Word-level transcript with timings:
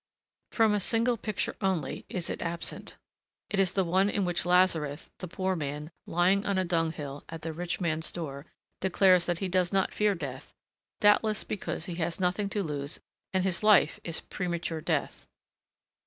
From 0.51 0.73
a 0.73 0.79
single 0.79 1.15
picture 1.15 1.55
only, 1.61 2.05
is 2.09 2.27
it 2.31 2.41
absent. 2.41 2.95
It 3.51 3.59
is 3.59 3.73
that 3.73 3.83
one 3.83 4.09
in 4.09 4.25
which 4.25 4.47
Lazarus, 4.47 5.11
the 5.19 5.27
poor 5.27 5.55
man, 5.55 5.91
lying 6.07 6.43
on 6.43 6.57
a 6.57 6.65
dunghill 6.65 7.23
at 7.29 7.43
the 7.43 7.53
rich 7.53 7.79
man's 7.79 8.11
door, 8.11 8.47
declares 8.79 9.27
that 9.27 9.37
he 9.37 9.47
does 9.47 9.71
not 9.71 9.93
fear 9.93 10.15
Death, 10.15 10.53
doubtless 10.99 11.43
because 11.43 11.85
he 11.85 11.93
has 12.01 12.19
nothing 12.19 12.49
to 12.49 12.63
lose 12.63 12.99
and 13.31 13.43
his 13.43 13.61
life 13.61 13.99
is 14.03 14.21
premature 14.21 14.81
death. 14.81 15.27